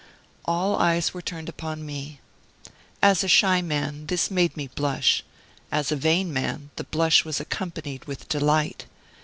[0.45, 2.21] All eyes were turned upon me.
[3.03, 5.23] As a shy man, this made me blush;
[5.71, 8.87] as a vain man, the blush was accompanied with delight.